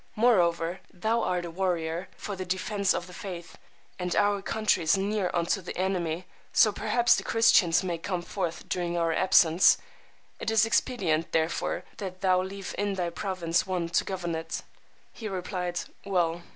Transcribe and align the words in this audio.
Moreover, 0.15 0.79
thou 0.91 1.21
art 1.21 1.45
a 1.45 1.51
warrior 1.51 2.07
for 2.17 2.35
the 2.35 2.43
defense 2.43 2.91
of 2.95 3.05
the 3.05 3.13
faith, 3.13 3.59
and 3.99 4.15
our 4.15 4.41
country 4.41 4.81
is 4.81 4.97
near 4.97 5.29
unto 5.31 5.61
the 5.61 5.77
enemy; 5.77 6.25
so 6.51 6.71
perhaps 6.71 7.13
the 7.13 7.23
Christians 7.23 7.83
may 7.83 7.99
come 7.99 8.23
forth 8.23 8.67
during 8.67 8.97
our 8.97 9.13
absence; 9.13 9.77
it 10.39 10.49
is 10.49 10.65
expedient, 10.65 11.31
therefore, 11.33 11.83
that 11.97 12.21
thou 12.21 12.41
leave 12.41 12.73
in 12.79 12.95
thy 12.95 13.11
province 13.11 13.67
one 13.67 13.89
to 13.89 14.03
govern 14.03 14.33
it. 14.33 14.63
He 15.13 15.27
replied, 15.27 15.81
Well. 16.03 16.41